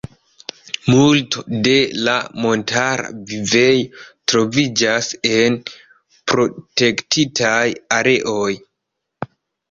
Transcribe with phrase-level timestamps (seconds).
[0.91, 1.73] Multo de
[2.05, 2.13] la
[2.45, 4.01] montara vivejo
[4.33, 5.57] troviĝas en
[6.33, 7.61] protektitaj
[7.99, 8.51] areoj.